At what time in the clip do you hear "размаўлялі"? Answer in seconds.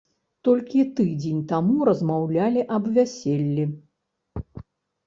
1.91-2.61